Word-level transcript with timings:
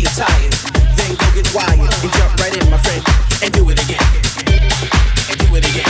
till 0.00 0.02
you're 0.02 0.26
tired. 0.26 0.52
Then 0.96 1.14
go 1.16 1.26
get 1.34 1.54
wired 1.54 1.78
and 1.80 2.12
jump 2.12 2.40
right 2.40 2.56
in, 2.56 2.70
my 2.70 2.78
friend, 2.78 3.02
and 3.42 3.52
do 3.52 3.68
it 3.70 3.82
again. 3.82 4.02
And 5.30 5.38
do 5.38 5.56
it 5.56 5.68
again. 5.68 5.87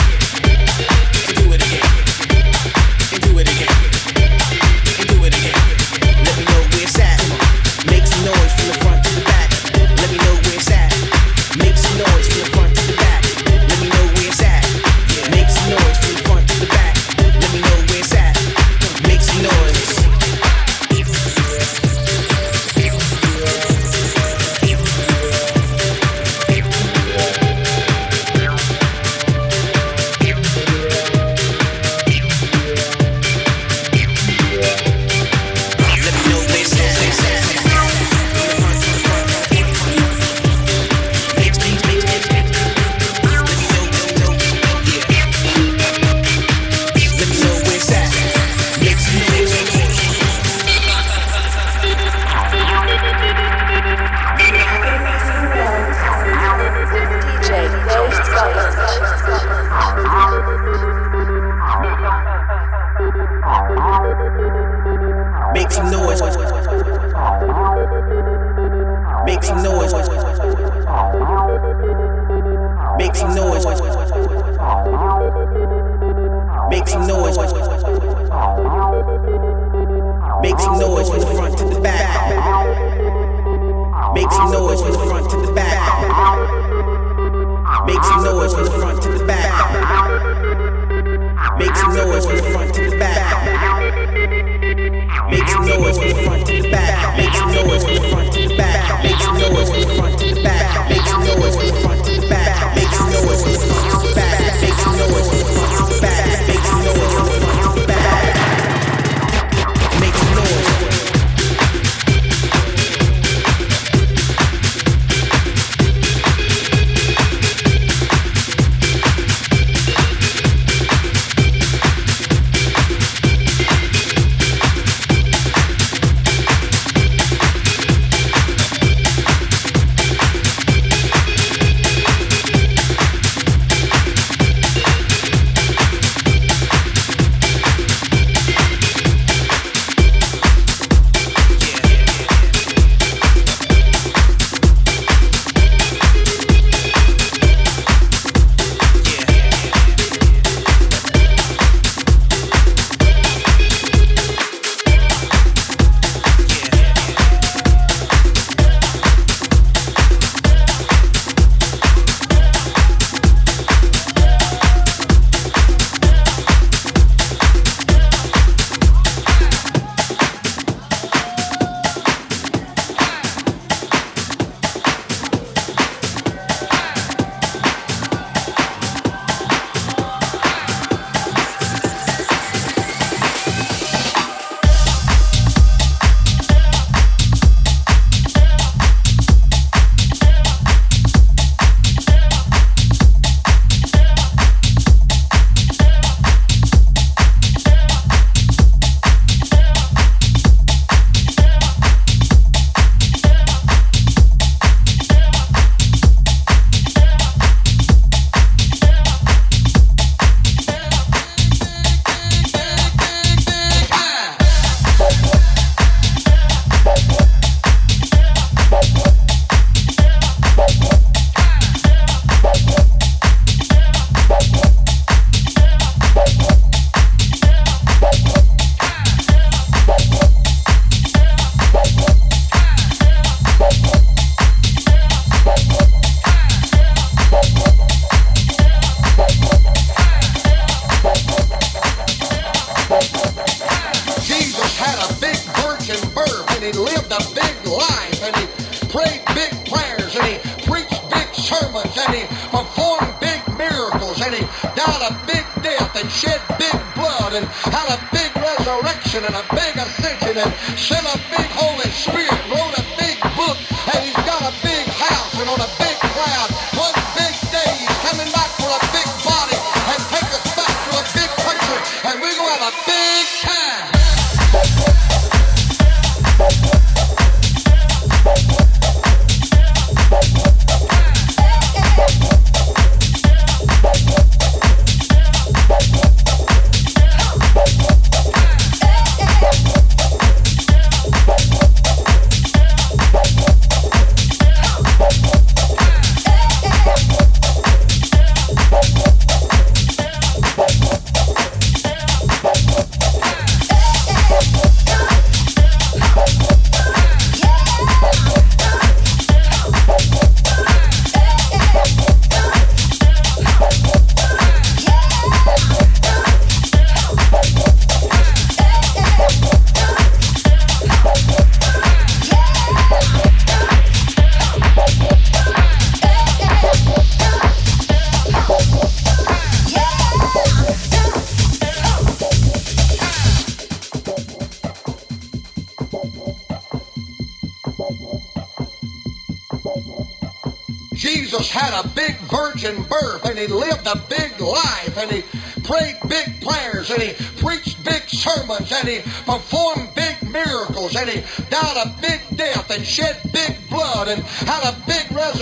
And 350.95 351.09
he 351.09 351.21
died 351.49 351.85
a 351.85 352.01
big 352.01 352.21
death 352.35 352.69
and 352.71 352.85
shed 352.85 353.19
big 353.31 353.69
blood 353.69 354.07
and 354.07 354.23
had 354.23 354.73
a 354.73 354.77
big 354.87 355.11
Holy 355.11 355.39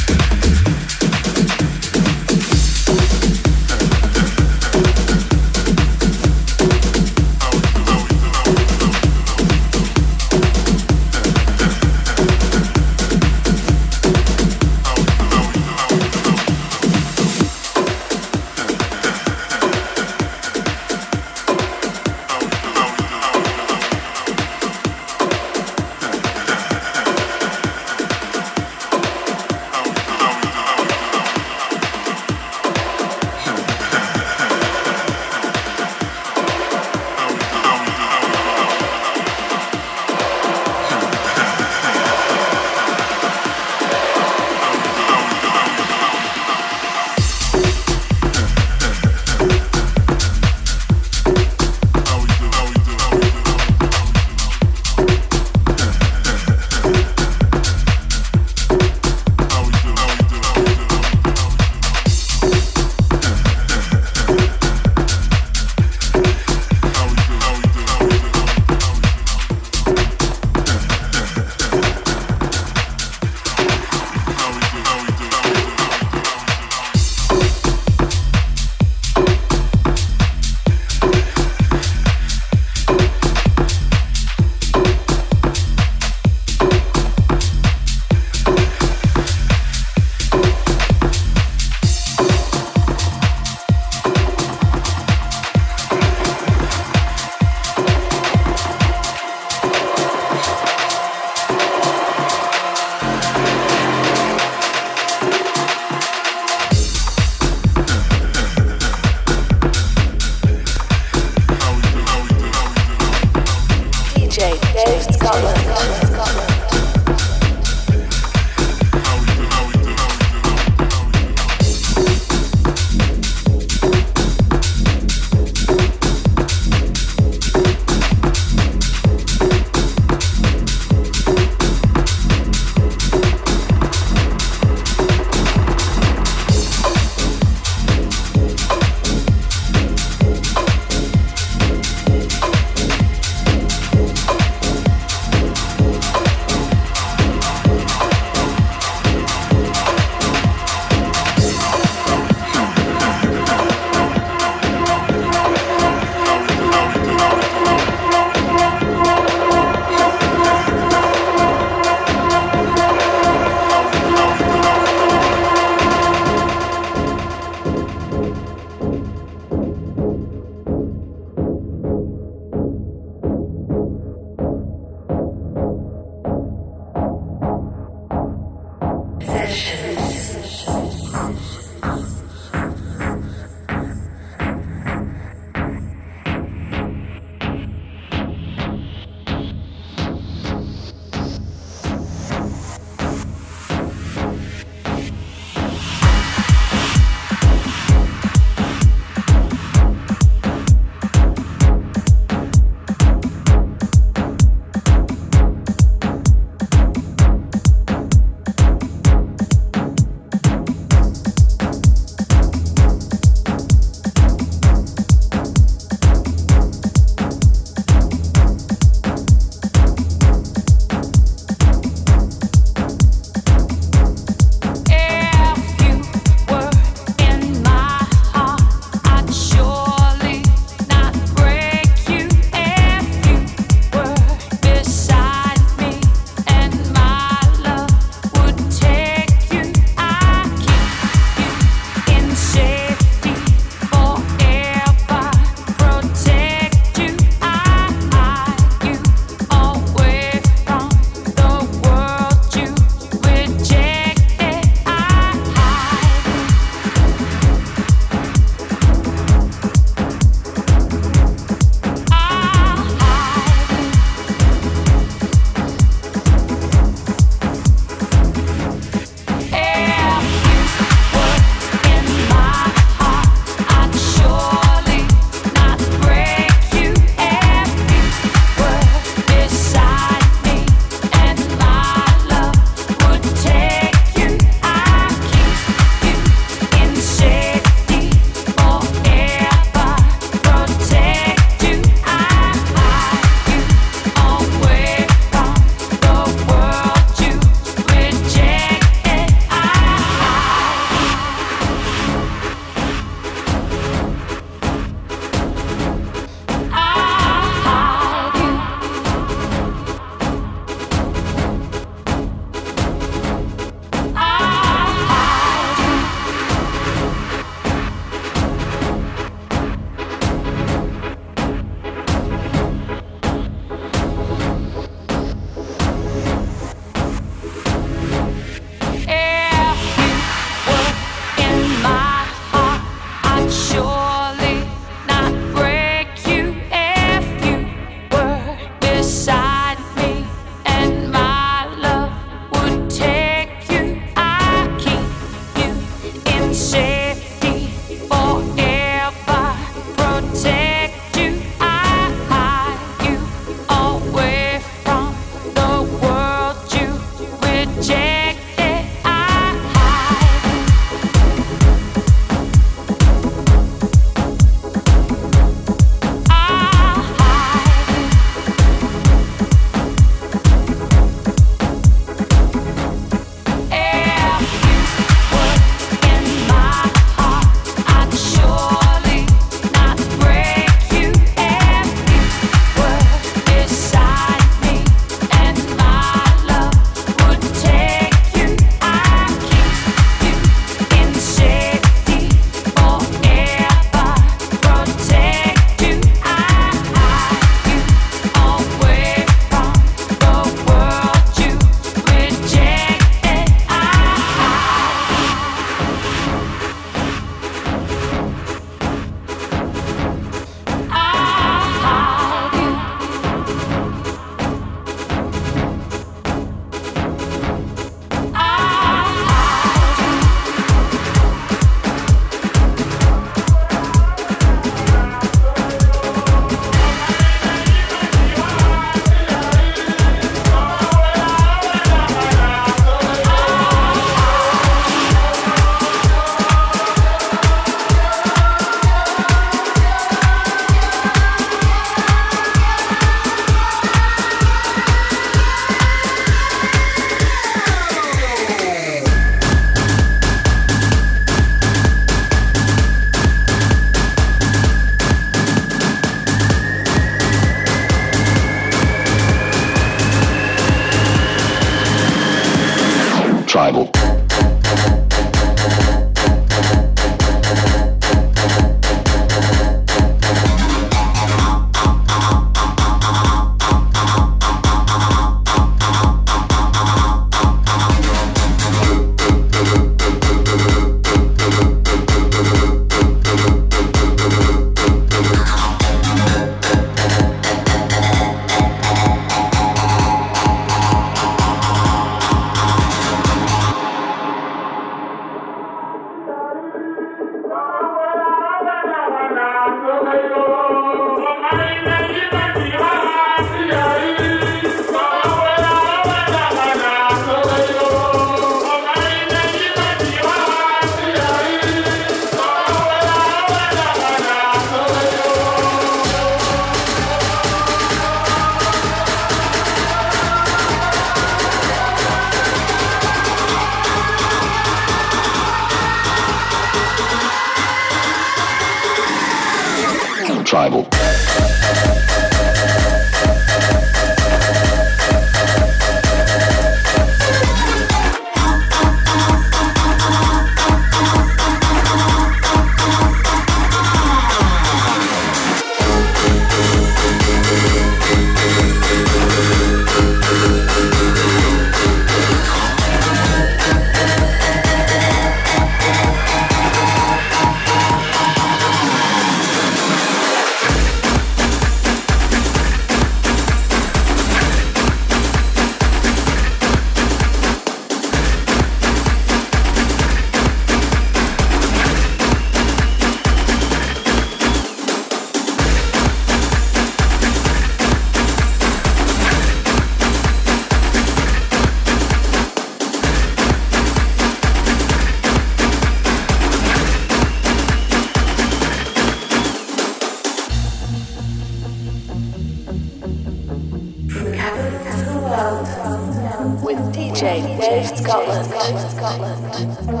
Unfortunately, 599.11 600.00